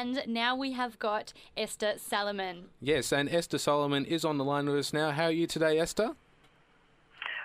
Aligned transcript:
And 0.00 0.22
now 0.26 0.56
we 0.56 0.72
have 0.72 0.98
got 0.98 1.34
Esther 1.58 1.96
Salamon. 1.98 2.62
Yes, 2.80 3.12
and 3.12 3.28
Esther 3.28 3.58
Salamon 3.58 4.06
is 4.06 4.24
on 4.24 4.38
the 4.38 4.44
line 4.44 4.64
with 4.64 4.78
us 4.78 4.94
now. 4.94 5.10
How 5.10 5.24
are 5.24 5.30
you 5.30 5.46
today, 5.46 5.78
Esther? 5.78 6.12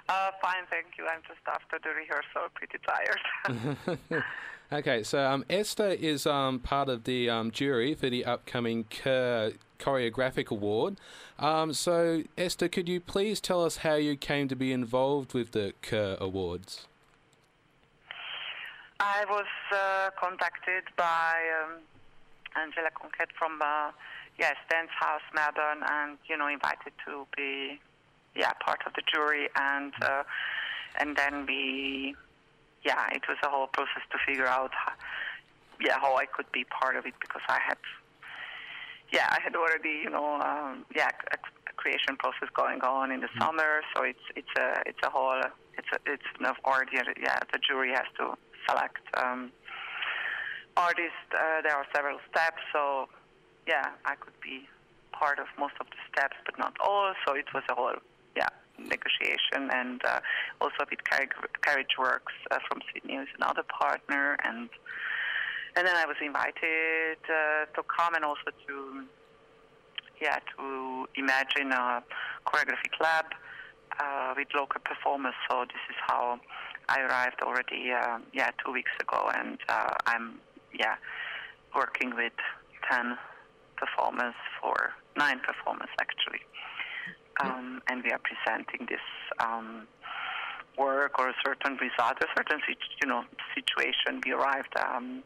Uh, 0.08 0.31
fine, 0.42 0.63
thank 0.69 0.85
you. 0.97 1.05
I'm 1.05 1.19
just 1.27 1.41
after 1.49 1.77
the 1.83 1.89
rehearsal, 1.89 2.47
pretty 2.53 2.77
tired. 2.87 4.23
okay, 4.71 5.03
so 5.03 5.19
um, 5.29 5.43
Esther 5.49 5.89
is 5.89 6.25
um, 6.25 6.59
part 6.59 6.87
of 6.87 7.03
the 7.03 7.29
um, 7.29 7.51
jury 7.51 7.93
for 7.93 8.09
the 8.09 8.23
upcoming 8.23 8.85
Keir 8.85 9.51
Choreographic 9.77 10.49
Award. 10.49 10.95
Um, 11.37 11.73
so, 11.73 12.23
Esther, 12.37 12.69
could 12.69 12.87
you 12.87 13.01
please 13.01 13.41
tell 13.41 13.65
us 13.65 13.77
how 13.77 13.95
you 13.95 14.15
came 14.15 14.47
to 14.47 14.55
be 14.55 14.71
involved 14.71 15.33
with 15.33 15.51
the 15.51 15.73
Keir 15.81 16.15
Awards? 16.21 16.87
I 19.01 19.25
was 19.29 19.45
uh, 19.73 20.11
contacted 20.17 20.85
by 20.95 21.33
um, 21.61 21.81
Angela 22.55 22.89
Conquet 22.93 23.31
from 23.37 23.61
uh, 23.61 23.91
yes 24.39 24.55
Dance 24.70 24.91
House 24.99 25.25
Melbourne, 25.34 25.84
and 25.85 26.17
you 26.27 26.38
know 26.38 26.48
invited 26.48 26.93
to 27.05 27.27
be 27.35 27.80
yeah 28.35 28.52
part 28.66 28.81
of 28.85 28.93
the 28.93 29.02
jury, 29.11 29.49
and 29.55 29.93
uh, 30.02 30.23
and 30.99 31.16
then 31.16 31.45
we 31.47 32.16
yeah 32.83 33.07
it 33.11 33.23
was 33.27 33.38
a 33.44 33.49
whole 33.49 33.67
process 33.67 34.03
to 34.11 34.17
figure 34.25 34.47
out 34.47 34.71
how, 34.73 34.94
yeah 35.81 35.97
how 35.99 36.16
I 36.16 36.25
could 36.25 36.52
be 36.52 36.66
part 36.66 36.95
of 36.95 37.05
it 37.05 37.13
because 37.20 37.41
I 37.47 37.59
had 37.66 37.77
yeah 39.11 39.27
I 39.30 39.39
had 39.41 39.55
already 39.55 40.02
you 40.03 40.09
know 40.09 40.39
um, 40.41 40.85
yeah 40.95 41.09
a, 41.31 41.38
a 41.69 41.73
creation 41.75 42.16
process 42.17 42.49
going 42.55 42.81
on 42.81 43.11
in 43.11 43.19
the 43.19 43.27
mm-hmm. 43.27 43.41
summer, 43.41 43.81
so 43.95 44.03
it's 44.03 44.25
it's 44.35 44.53
a 44.58 44.81
it's 44.85 44.99
a 45.05 45.09
whole 45.09 45.41
it's 45.77 45.88
a, 45.94 45.99
it's 46.11 46.30
enough 46.39 46.58
ordeal. 46.66 47.03
Yeah, 47.22 47.39
the 47.52 47.59
jury 47.59 47.91
has 47.91 48.08
to 48.17 48.35
select 48.67 49.02
um, 49.17 49.52
artists. 50.77 51.29
Uh, 51.34 51.61
there 51.61 51.75
are 51.75 51.85
several 51.95 52.20
steps, 52.31 52.61
so 52.73 53.07
yeah, 53.67 53.89
I 54.05 54.16
could 54.16 54.39
be 54.41 54.67
part 55.11 55.39
of 55.39 55.47
most 55.57 55.73
of 55.79 55.88
the 55.88 56.02
steps, 56.11 56.36
but 56.45 56.58
not 56.59 56.73
all. 56.80 57.13
So 57.25 57.36
it 57.36 57.45
was 57.53 57.63
a 57.69 57.75
whole 57.75 57.95
yeah 58.36 58.50
negotiation, 58.77 59.69
and 59.72 60.03
uh, 60.05 60.19
also 60.61 60.85
with 60.89 61.00
Carriage 61.61 61.95
Works 61.97 62.33
uh, 62.52 62.59
from 62.67 62.81
Sydney, 62.94 63.17
who's 63.17 63.27
another 63.38 63.63
partner, 63.63 64.38
and 64.44 64.69
and 65.75 65.88
then 65.88 65.95
I 65.95 66.05
was 66.05 66.17
invited 66.22 67.17
uh, 67.25 67.66
to 67.75 67.83
come 67.83 68.16
and 68.16 68.23
also 68.23 68.52
to 68.67 69.03
yeah 70.22 70.39
to 70.57 71.07
imagine 71.16 71.72
a 71.72 72.03
choreographic 72.45 73.00
lab 73.02 73.25
uh, 74.00 74.33
with 74.35 74.47
local 74.55 74.81
performers. 74.81 75.33
So 75.50 75.66
this 75.66 75.83
is 75.89 75.95
how 76.07 76.39
I 76.89 77.02
arrived 77.02 77.41
already, 77.41 77.91
uh, 77.91 78.19
yeah, 78.33 78.52
two 78.63 78.72
weeks 78.72 78.91
ago, 79.00 79.30
and 79.35 79.57
uh, 79.69 79.94
I'm, 80.05 80.39
yeah, 80.80 80.95
working 81.76 82.16
with 82.16 82.34
10 82.92 83.18
performers 83.78 84.36
for 84.62 84.94
nine 85.18 85.40
performers 85.40 85.90
actually. 86.00 86.42
Um, 87.42 87.81
and 87.90 88.02
we 88.04 88.12
are 88.12 88.20
presenting 88.20 88.88
this 88.90 89.06
um, 89.40 89.88
work 90.78 91.20
or 91.20 91.30
a 91.30 91.34
certain 91.46 91.73
result, 91.73 92.18
a 92.22 92.28
certain, 92.36 92.59
you 93.02 93.08
know, 93.08 93.23
situation. 93.53 94.22
We 94.26 94.31
arrived 94.31 94.73
um, 94.78 95.23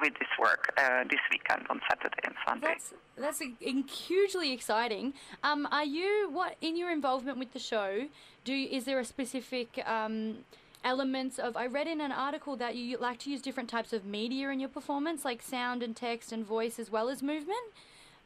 with 0.00 0.14
this 0.18 0.28
work 0.38 0.72
uh, 0.78 1.04
this 1.04 1.20
weekend 1.30 1.66
on 1.68 1.80
Saturday 1.88 2.22
and 2.24 2.34
Sunday. 2.46 2.66
That's 2.68 2.94
that's 3.18 3.42
a, 3.42 3.82
hugely 3.90 4.52
exciting. 4.52 5.14
Um, 5.42 5.68
are 5.70 5.84
you 5.84 6.30
what 6.32 6.56
in 6.60 6.76
your 6.76 6.90
involvement 6.90 7.38
with 7.38 7.52
the 7.52 7.58
show? 7.58 8.06
Do 8.44 8.54
is 8.54 8.84
there 8.84 9.00
a 9.00 9.04
specific 9.04 9.82
um, 9.86 10.38
elements 10.84 11.38
of? 11.38 11.56
I 11.56 11.66
read 11.66 11.86
in 11.86 12.00
an 12.00 12.12
article 12.12 12.56
that 12.56 12.74
you 12.74 12.96
like 12.98 13.18
to 13.20 13.30
use 13.30 13.42
different 13.42 13.68
types 13.68 13.92
of 13.92 14.04
media 14.04 14.50
in 14.50 14.60
your 14.60 14.68
performance, 14.68 15.24
like 15.24 15.42
sound 15.42 15.82
and 15.82 15.94
text 15.94 16.32
and 16.32 16.44
voice 16.44 16.78
as 16.78 16.90
well 16.90 17.08
as 17.08 17.22
movement. 17.22 17.72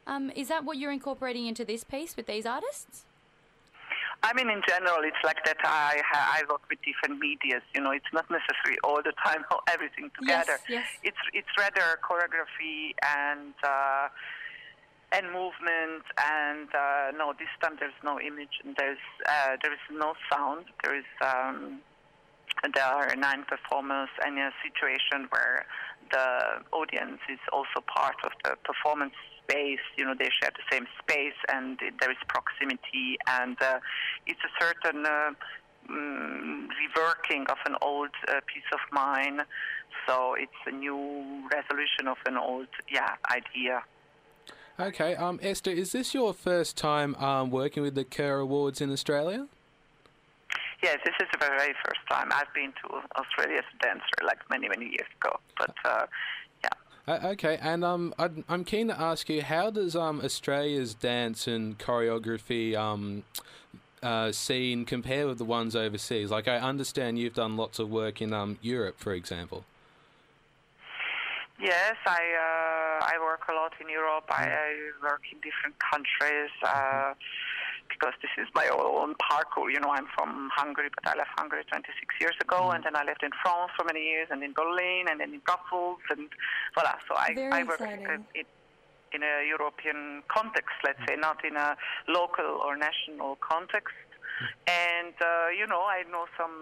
Um, 0.07 0.31
is 0.35 0.47
that 0.49 0.63
what 0.63 0.77
you're 0.77 0.91
incorporating 0.91 1.47
into 1.47 1.65
this 1.65 1.83
piece 1.83 2.15
with 2.15 2.27
these 2.27 2.45
artists? 2.45 3.05
I 4.23 4.33
mean, 4.33 4.49
in 4.49 4.61
general, 4.67 5.03
it's 5.03 5.23
like 5.23 5.43
that. 5.45 5.57
I 5.63 6.01
I 6.11 6.41
work 6.49 6.61
with 6.69 6.79
different 6.81 7.19
medias. 7.19 7.61
You 7.73 7.81
know, 7.81 7.91
it's 7.91 8.11
not 8.13 8.25
necessarily 8.29 8.79
all 8.83 9.01
the 9.03 9.13
time 9.23 9.43
everything 9.67 10.09
together. 10.19 10.57
Yes, 10.67 10.69
yes. 10.69 10.87
It's 11.03 11.23
it's 11.33 11.53
rather 11.57 11.99
choreography 12.01 12.93
and 13.03 13.53
uh, 13.63 14.07
and 15.11 15.27
movement. 15.27 16.03
And 16.17 16.69
uh, 16.73 17.11
no, 17.17 17.33
this 17.37 17.49
time 17.61 17.77
there's 17.79 17.99
no 18.03 18.19
image 18.19 18.61
and 18.63 18.75
there's 18.77 19.05
uh, 19.27 19.57
there 19.61 19.73
is 19.73 19.85
no 19.91 20.13
sound. 20.31 20.65
There 20.83 20.95
is 20.95 21.09
um, 21.21 21.81
there 22.73 22.83
are 22.83 23.15
nine 23.15 23.45
performers 23.47 24.09
and 24.25 24.37
a 24.39 24.51
situation 24.63 25.27
where 25.29 25.65
the 26.11 26.63
audience 26.71 27.19
is 27.29 27.39
also 27.51 27.83
part 27.85 28.15
of 28.23 28.31
the 28.43 28.55
performance 28.63 29.13
space. 29.43 29.79
You 29.97 30.05
know, 30.05 30.15
they 30.17 30.29
share 30.41 30.51
the 30.51 30.65
same 30.71 30.87
space, 31.01 31.37
and 31.51 31.77
there 31.99 32.11
is 32.11 32.17
proximity, 32.27 33.17
and 33.27 33.57
uh, 33.61 33.79
it's 34.27 34.39
a 34.43 34.63
certain 34.63 35.05
uh, 35.05 35.31
mm, 35.89 36.67
reworking 36.79 37.49
of 37.49 37.57
an 37.65 37.75
old 37.81 38.09
uh, 38.27 38.41
piece 38.47 38.69
of 38.73 38.79
mine. 38.91 39.41
So 40.07 40.35
it's 40.37 40.51
a 40.67 40.71
new 40.71 41.47
resolution 41.51 42.07
of 42.07 42.17
an 42.25 42.37
old, 42.37 42.67
yeah, 42.91 43.15
idea. 43.31 43.83
Okay, 44.79 45.15
um, 45.15 45.39
Esther, 45.41 45.71
is 45.71 45.93
this 45.93 46.13
your 46.13 46.33
first 46.33 46.75
time 46.75 47.15
um, 47.15 47.49
working 47.49 47.81
with 47.81 47.95
the 47.95 48.03
Keir 48.03 48.39
Awards 48.39 48.81
in 48.81 48.91
Australia? 48.91 49.47
Yes, 50.85 50.99
this 51.03 51.15
is 51.19 51.27
the 51.31 51.39
very 51.39 51.73
first 51.83 52.01
time. 52.07 52.29
I've 52.31 52.53
been 52.53 52.71
to 52.83 53.01
Australia 53.19 53.57
as 53.57 53.63
a 53.73 53.83
dancer 53.83 54.21
like 54.23 54.37
many, 54.51 54.69
many 54.69 54.85
years 54.85 55.09
ago. 55.19 55.39
But 55.57 55.73
uh, 55.83 56.05
uh, 57.07 57.19
okay, 57.33 57.57
and 57.59 57.83
um, 57.83 58.13
i 58.19 58.29
am 58.49 58.63
keen 58.63 58.89
to 58.89 59.01
ask 59.01 59.27
you, 59.27 59.41
how 59.41 59.71
does 59.71 59.95
um 59.95 60.21
Australia's 60.23 60.93
dance 60.93 61.47
and 61.47 61.79
choreography 61.79 62.75
um 62.75 63.23
uh, 64.03 64.31
scene 64.31 64.85
compare 64.85 65.25
with 65.25 65.39
the 65.39 65.45
ones 65.45 65.75
overseas? 65.75 66.29
Like, 66.29 66.47
I 66.47 66.57
understand 66.57 67.17
you've 67.17 67.33
done 67.33 67.57
lots 67.57 67.79
of 67.79 67.89
work 67.89 68.21
in 68.21 68.31
um 68.31 68.59
Europe, 68.61 68.99
for 68.99 69.13
example. 69.13 69.65
Yes, 71.59 71.95
I 72.05 72.23
uh, 72.47 73.05
I 73.11 73.15
work 73.23 73.41
a 73.49 73.53
lot 73.53 73.73
in 73.81 73.89
Europe. 73.89 74.25
I, 74.29 74.43
I 74.67 74.71
work 75.01 75.23
in 75.31 75.39
different 75.39 75.77
countries. 75.79 76.51
Uh, 76.61 77.13
because 77.97 78.13
this 78.21 78.31
is 78.37 78.47
my 78.53 78.67
own 78.67 79.15
parkour. 79.15 79.71
You 79.71 79.79
know, 79.79 79.91
I'm 79.91 80.07
from 80.13 80.49
Hungary, 80.53 80.89
but 80.93 81.07
I 81.07 81.17
left 81.17 81.31
Hungary 81.37 81.63
26 81.67 81.95
years 82.19 82.35
ago, 82.41 82.69
mm. 82.69 82.75
and 82.75 82.83
then 82.83 82.95
I 82.95 83.03
lived 83.03 83.23
in 83.23 83.31
France 83.41 83.71
for 83.77 83.85
many 83.85 84.03
years, 84.03 84.27
and 84.29 84.43
in 84.43 84.51
Berlin, 84.51 85.07
and 85.09 85.19
then 85.19 85.33
in 85.33 85.39
Brussels, 85.39 86.03
and 86.11 86.27
voila. 86.75 86.95
So 87.07 87.15
I, 87.15 87.33
Very 87.33 87.51
I 87.51 87.63
work 87.63 87.81
in, 87.81 88.45
in 89.15 89.23
a 89.23 89.47
European 89.47 90.23
context, 90.27 90.75
let's 90.83 90.99
say, 91.07 91.15
not 91.15 91.43
in 91.45 91.55
a 91.55 91.75
local 92.07 92.59
or 92.63 92.75
national 92.75 93.37
context. 93.39 93.95
Mm. 93.95 94.47
And 94.67 95.15
uh, 95.21 95.47
you 95.55 95.65
know, 95.65 95.87
I 95.87 96.03
know 96.11 96.25
some 96.37 96.55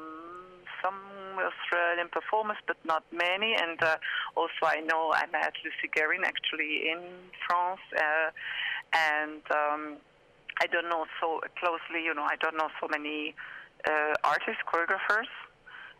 some 0.83 0.99
Australian 1.39 2.09
performers, 2.11 2.57
but 2.67 2.77
not 2.85 3.03
many. 3.11 3.55
And 3.55 3.81
uh, 3.81 3.97
also, 4.35 4.67
I 4.67 4.81
know 4.81 5.13
I 5.15 5.25
met 5.31 5.53
Lucy 5.65 5.89
Guerin 5.93 6.23
actually 6.23 6.93
in 6.93 7.01
France, 7.47 7.81
uh, 7.97 8.29
and. 8.93 9.41
Um, 9.49 9.97
I 10.61 10.67
don't 10.67 10.89
know 10.89 11.05
so 11.19 11.41
closely, 11.59 12.03
you 12.05 12.13
know, 12.13 12.23
I 12.23 12.35
don't 12.39 12.57
know 12.57 12.69
so 12.79 12.87
many 12.89 13.35
uh, 13.87 14.13
artists, 14.23 14.61
choreographers, 14.67 15.31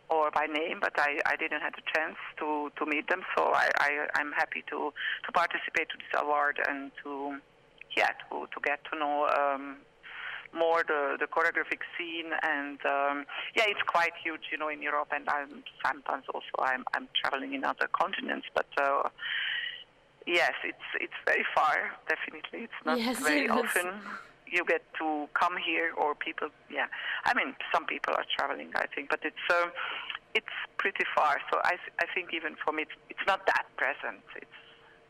or 0.08 0.30
by 0.30 0.46
name, 0.46 0.78
but 0.80 0.92
I, 0.98 1.20
I 1.26 1.36
didn't 1.36 1.60
have 1.60 1.72
the 1.74 1.82
chance 1.94 2.16
to, 2.38 2.70
to 2.78 2.86
meet 2.86 3.08
them. 3.08 3.22
So 3.36 3.52
I, 3.54 3.68
I, 3.78 4.06
I'm 4.16 4.32
happy 4.32 4.62
to, 4.70 4.92
to 5.26 5.32
participate 5.32 5.88
to 5.90 5.96
this 5.96 6.20
award 6.20 6.60
and 6.68 6.92
to, 7.02 7.38
yeah, 7.96 8.10
to, 8.30 8.46
to 8.52 8.60
get 8.62 8.80
to 8.92 8.98
know 8.98 9.28
um, 9.28 9.76
more 10.52 10.84
the, 10.86 11.16
the 11.18 11.26
choreographic 11.26 11.80
scene. 11.96 12.30
And 12.42 12.78
um, 12.84 13.26
yeah, 13.56 13.64
it's 13.66 13.82
quite 13.86 14.12
huge, 14.22 14.42
you 14.52 14.58
know, 14.58 14.68
in 14.68 14.82
Europe. 14.82 15.08
And 15.14 15.28
I'm 15.28 15.64
sometimes 15.84 16.24
also 16.32 16.54
I'm, 16.58 16.84
I'm 16.94 17.08
traveling 17.20 17.54
in 17.54 17.64
other 17.64 17.88
continents, 17.92 18.46
but. 18.54 18.66
Uh, 18.78 19.08
yes, 20.26 20.52
it's 20.64 20.88
it's 21.00 21.20
very 21.26 21.44
far. 21.54 21.92
Definitely, 22.08 22.60
it's 22.60 22.80
not 22.86 22.98
yes, 22.98 23.18
very 23.18 23.46
often 23.46 23.92
you 24.54 24.64
get 24.64 24.82
to 24.98 25.26
come 25.34 25.56
here, 25.58 25.92
or 25.98 26.14
people, 26.14 26.48
yeah. 26.70 26.86
I 27.24 27.34
mean, 27.34 27.54
some 27.72 27.84
people 27.86 28.14
are 28.16 28.24
traveling, 28.38 28.70
I 28.76 28.86
think, 28.94 29.10
but 29.10 29.20
it's 29.24 29.46
um, 29.50 29.70
it's 30.34 30.56
pretty 30.78 31.04
far. 31.14 31.38
So 31.50 31.58
I 31.64 31.74
I 32.00 32.06
think 32.14 32.32
even 32.32 32.54
for 32.64 32.72
me, 32.72 32.82
it's, 32.82 32.96
it's 33.10 33.26
not 33.26 33.44
that 33.46 33.66
present. 33.76 34.22
It's 34.36 34.58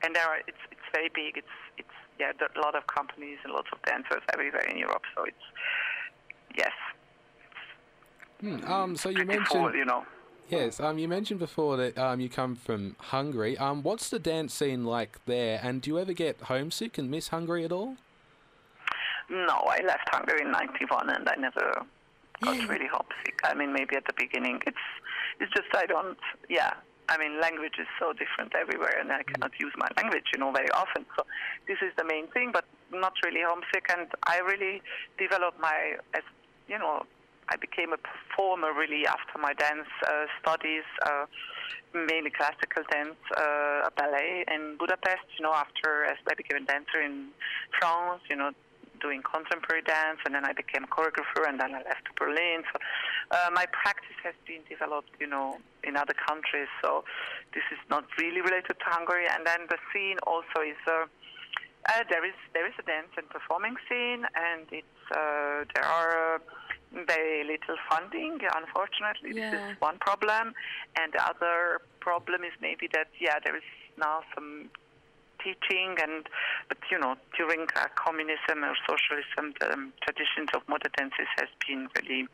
and 0.02 0.14
there 0.14 0.24
are 0.24 0.38
it's 0.46 0.64
it's 0.70 0.88
very 0.92 1.10
big. 1.14 1.36
It's 1.36 1.56
it's 1.76 1.96
yeah, 2.18 2.32
there 2.38 2.48
are 2.48 2.60
a 2.60 2.64
lot 2.64 2.74
of 2.74 2.86
companies 2.86 3.38
and 3.44 3.52
lots 3.52 3.68
of 3.72 3.82
dancers 3.82 4.22
everywhere 4.32 4.64
in 4.70 4.78
Europe. 4.78 5.02
So 5.14 5.24
it's 5.24 5.46
yes. 6.56 6.72
hmm, 8.40 8.64
um. 8.64 8.96
So 8.96 9.10
you 9.10 9.24
mentioned 9.24 9.74
you 9.74 9.84
know. 9.84 10.04
Yes, 10.50 10.78
um, 10.78 10.98
you 10.98 11.08
mentioned 11.08 11.40
before 11.40 11.78
that 11.78 11.96
um, 11.96 12.20
you 12.20 12.28
come 12.28 12.54
from 12.54 12.96
Hungary. 12.98 13.56
Um, 13.56 13.82
what's 13.82 14.10
the 14.10 14.18
dance 14.18 14.52
scene 14.52 14.84
like 14.84 15.24
there? 15.24 15.58
And 15.62 15.80
do 15.80 15.90
you 15.90 15.98
ever 15.98 16.12
get 16.12 16.38
homesick 16.42 16.98
and 16.98 17.10
miss 17.10 17.28
Hungary 17.28 17.64
at 17.64 17.72
all? 17.72 17.96
No, 19.30 19.64
I 19.68 19.80
left 19.84 20.08
Hungary 20.12 20.42
in 20.42 20.50
'91, 20.50 21.10
and 21.10 21.28
I 21.28 21.34
never 21.36 21.86
got 22.42 22.68
really 22.68 22.86
homesick. 22.86 23.40
I 23.44 23.54
mean, 23.54 23.72
maybe 23.72 23.96
at 23.96 24.04
the 24.06 24.14
beginning, 24.16 24.60
it's 24.66 24.86
it's 25.40 25.52
just 25.52 25.68
I 25.74 25.86
don't. 25.86 26.18
Yeah, 26.48 26.74
I 27.08 27.18
mean, 27.18 27.40
language 27.40 27.76
is 27.78 27.86
so 27.98 28.12
different 28.12 28.54
everywhere, 28.54 28.96
and 28.98 29.12
I 29.12 29.22
cannot 29.22 29.52
use 29.60 29.72
my 29.76 29.88
language, 29.96 30.24
you 30.32 30.38
know, 30.38 30.52
very 30.52 30.70
often. 30.70 31.04
So 31.16 31.24
this 31.68 31.78
is 31.82 31.92
the 31.96 32.04
main 32.04 32.28
thing, 32.28 32.50
but 32.52 32.64
not 32.92 33.12
really 33.24 33.42
homesick. 33.44 33.86
And 33.90 34.08
I 34.26 34.38
really 34.38 34.80
developed 35.18 35.60
my, 35.60 35.96
as 36.14 36.22
you 36.68 36.78
know, 36.78 37.04
I 37.48 37.56
became 37.56 37.92
a 37.92 37.98
performer 37.98 38.72
really 38.72 39.06
after 39.06 39.38
my 39.38 39.52
dance 39.52 39.88
uh, 40.08 40.24
studies, 40.40 40.84
uh, 41.04 41.26
mainly 41.92 42.30
classical 42.30 42.84
dance, 42.90 43.20
uh, 43.36 43.90
ballet 43.96 44.44
in 44.48 44.76
Budapest. 44.78 45.28
You 45.36 45.44
know, 45.44 45.52
after 45.52 46.04
as 46.06 46.16
I 46.30 46.34
became 46.34 46.62
a 46.62 46.64
dancer 46.64 47.02
in 47.04 47.28
France, 47.78 48.22
you 48.30 48.36
know, 48.36 48.52
doing 49.04 49.20
contemporary 49.20 49.84
dance, 49.84 50.18
and 50.24 50.32
then 50.34 50.44
I 50.50 50.52
became 50.56 50.84
a 50.88 50.90
choreographer, 50.94 51.44
and 51.46 51.60
then 51.60 51.70
I 51.78 51.84
left 51.90 52.08
to 52.08 52.12
Berlin. 52.16 52.64
So 52.72 52.76
uh, 53.36 53.50
my 53.52 53.66
practice 53.68 54.16
has 54.24 54.36
been 54.48 54.64
developed, 54.64 55.12
you 55.20 55.28
know, 55.28 55.60
in 55.88 55.92
other 56.02 56.16
countries. 56.28 56.70
So 56.82 57.04
this 57.52 57.66
is 57.68 57.80
not 57.92 58.04
really 58.16 58.40
related 58.40 58.80
to 58.80 58.86
Hungary. 58.96 59.26
And 59.28 59.44
then 59.44 59.60
the 59.68 59.78
scene 59.92 60.16
also 60.26 60.58
is. 60.64 60.80
Uh, 60.88 61.04
uh, 61.84 62.00
there 62.08 62.24
is 62.24 62.38
there 62.54 62.66
is 62.66 62.72
a 62.80 62.86
dance 62.94 63.12
and 63.18 63.28
performing 63.28 63.76
scene, 63.86 64.24
and 64.48 64.64
it's 64.72 65.00
uh, 65.12 65.68
there 65.74 65.84
are 65.84 66.12
uh, 66.36 66.38
very 67.04 67.44
little 67.44 67.76
funding. 67.90 68.40
Unfortunately, 68.56 69.30
Yeah. 69.36 69.50
this 69.50 69.60
is 69.68 69.80
one 69.84 69.98
problem, 70.00 70.54
and 70.96 71.12
the 71.12 71.22
other 71.32 71.82
problem 72.00 72.40
is 72.42 72.54
maybe 72.68 72.88
that 72.96 73.08
yeah, 73.20 73.36
there 73.44 73.56
is 73.62 73.68
now 73.98 74.16
some 74.34 74.70
teaching, 75.44 75.96
and 76.02 76.26
but 76.68 76.78
you 76.90 76.98
know 76.98 77.14
during 77.36 77.66
uh, 77.76 77.86
communism 77.94 78.64
or 78.64 78.74
socialism, 78.88 79.54
the 79.60 79.72
um, 79.72 79.92
traditions 80.02 80.48
of 80.54 80.62
modern 80.68 80.90
dances 80.96 81.28
has 81.36 81.48
been 81.66 81.88
really 81.94 82.26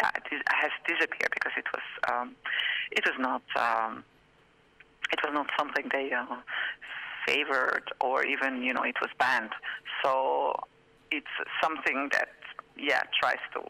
yeah, 0.00 0.10
it 0.14 0.42
has 0.48 0.70
disappeared 0.86 1.32
because 1.32 1.52
it 1.56 1.66
was 1.72 1.86
um, 2.12 2.36
it 2.92 3.04
was 3.04 3.16
not 3.18 3.42
um, 3.58 4.04
it 5.12 5.20
was 5.24 5.32
not 5.32 5.46
something 5.58 5.88
they 5.92 6.12
uh, 6.12 6.36
favored 7.26 7.90
or 8.00 8.24
even 8.24 8.62
you 8.62 8.72
know 8.72 8.82
it 8.82 8.96
was 9.00 9.10
banned. 9.18 9.52
So 10.02 10.54
it's 11.10 11.34
something 11.62 12.08
that 12.12 12.28
yeah 12.76 13.02
tries 13.20 13.42
to 13.54 13.62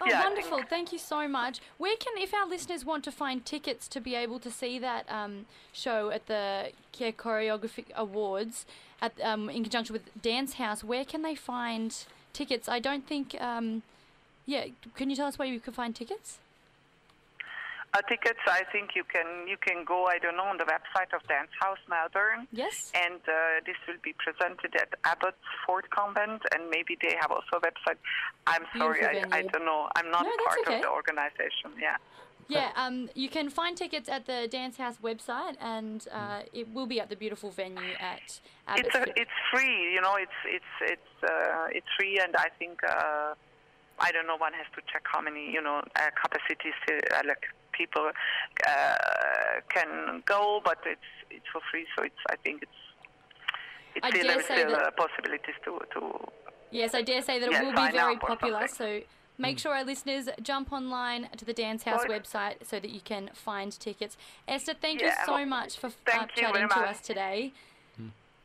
Oh, 0.00 0.06
Yeah, 0.06 0.22
wonderful! 0.22 0.62
Thank 0.68 0.92
you 0.92 0.98
so 0.98 1.28
much. 1.28 1.60
Where 1.78 1.96
can, 1.96 2.14
if 2.16 2.34
our 2.34 2.46
listeners 2.46 2.84
want 2.84 3.04
to 3.04 3.12
find 3.12 3.44
tickets 3.44 3.88
to 3.88 4.00
be 4.00 4.14
able 4.14 4.38
to 4.40 4.50
see 4.50 4.78
that 4.78 5.06
um, 5.10 5.46
show 5.72 6.10
at 6.10 6.26
the 6.26 6.72
Keir 6.92 7.12
Choreography 7.12 7.84
Awards, 7.94 8.66
at 9.00 9.12
um, 9.22 9.48
in 9.48 9.62
conjunction 9.62 9.92
with 9.92 10.10
Dance 10.20 10.54
House, 10.54 10.82
where 10.84 11.04
can 11.04 11.22
they 11.22 11.34
find 11.34 11.96
tickets? 12.32 12.68
I 12.68 12.78
don't 12.80 13.06
think. 13.06 13.40
Um, 13.40 13.82
yeah, 14.46 14.66
can 14.94 15.08
you 15.10 15.16
tell 15.16 15.26
us 15.26 15.38
where 15.38 15.48
you 15.48 15.60
can 15.60 15.72
find 15.72 15.94
tickets? 15.94 16.38
Uh, 17.94 18.02
tickets. 18.02 18.40
I 18.46 18.62
think 18.72 18.90
you 18.94 19.04
can 19.04 19.46
you 19.46 19.56
can 19.56 19.84
go 19.84 20.06
I 20.06 20.18
don't 20.18 20.36
know 20.36 20.44
on 20.44 20.58
the 20.58 20.64
website 20.64 21.14
of 21.14 21.26
Dance 21.28 21.50
House 21.60 21.78
Melbourne. 21.88 22.46
Yes. 22.52 22.92
And 22.94 23.20
uh, 23.28 23.62
this 23.66 23.76
will 23.86 24.02
be 24.02 24.14
presented 24.14 24.74
at 24.76 24.88
Abbott's 25.04 25.46
Fort 25.66 25.88
Convent, 25.90 26.42
and 26.52 26.70
maybe 26.70 26.98
they 27.00 27.14
have 27.20 27.30
also 27.30 27.56
a 27.56 27.60
website. 27.60 27.98
I'm 28.46 28.64
sorry, 28.76 29.04
I, 29.04 29.24
I 29.30 29.42
don't 29.42 29.64
know. 29.64 29.88
I'm 29.96 30.10
not 30.10 30.24
No, 30.24 30.30
part 30.44 30.58
okay. 30.66 30.76
of 30.76 30.82
the 30.82 30.90
organization. 30.90 31.70
Yeah. 31.80 31.96
Yeah, 32.46 32.72
um, 32.76 33.08
you 33.14 33.30
can 33.30 33.48
find 33.48 33.74
tickets 33.74 34.06
at 34.06 34.26
the 34.26 34.46
Dance 34.50 34.76
House 34.76 34.98
website, 35.02 35.56
and 35.62 36.06
uh, 36.12 36.40
it 36.52 36.68
will 36.74 36.84
be 36.86 37.00
at 37.00 37.08
the 37.08 37.16
beautiful 37.16 37.50
venue 37.50 37.94
at 37.98 38.40
Abbott's. 38.68 38.86
It's 38.86 38.94
a, 38.94 39.02
it's 39.22 39.36
free, 39.50 39.94
you 39.94 40.02
know. 40.02 40.16
It's 40.16 40.38
it's 40.44 40.72
it's 40.82 41.24
uh, 41.24 41.68
it's 41.70 41.86
free, 41.98 42.20
and 42.22 42.36
I 42.36 42.48
think 42.58 42.84
uh, 42.84 43.32
I 43.98 44.12
don't 44.12 44.26
know. 44.26 44.36
One 44.36 44.52
has 44.52 44.66
to 44.76 44.82
check 44.92 45.04
how 45.10 45.22
many 45.22 45.50
you 45.50 45.62
know 45.62 45.80
uh, 45.96 46.10
capacities 46.22 46.74
uh, 46.86 47.22
like 47.26 47.46
people 47.76 48.10
uh, 48.66 48.94
can 49.68 50.22
go, 50.26 50.60
but 50.64 50.78
it's 50.86 51.10
it's 51.30 51.46
for 51.52 51.60
free, 51.70 51.86
so 51.96 52.04
it's 52.04 52.22
I 52.30 52.36
think 52.36 52.62
it's 52.62 52.80
it's 53.96 54.06
I 54.06 54.10
still 54.10 54.22
dare 54.22 54.32
there's 54.34 54.46
say 54.46 54.54
still 54.58 54.70
that- 54.72 54.86
uh, 54.86 54.90
possibilities 54.92 55.58
to 55.64 55.72
to 55.94 56.00
Yes, 56.70 56.94
I 56.94 57.02
dare 57.02 57.22
say 57.22 57.38
that 57.38 57.50
Yes, 57.50 57.62
it 57.62 57.64
will 57.64 57.86
be 57.86 57.92
very 57.92 58.16
popular. 58.16 58.66
So 58.66 59.00
make 59.38 59.58
sure 59.60 59.74
our 59.74 59.84
listeners 59.84 60.28
jump 60.42 60.72
online 60.72 61.28
to 61.36 61.44
the 61.44 61.52
Dance 61.52 61.84
House 61.84 62.02
Right. 62.08 62.22
website 62.22 62.66
so 62.66 62.80
that 62.80 62.90
you 62.90 63.00
can 63.00 63.30
find 63.32 63.70
tickets. 63.78 64.16
Esther, 64.48 64.74
thank 64.74 65.00
you 65.00 65.12
so 65.24 65.34
well, 65.34 65.46
much 65.46 65.78
for 65.78 65.86
uh, 65.88 66.26
chatting 66.34 66.68
to 66.68 66.80
us 66.80 67.00
today. 67.00 67.52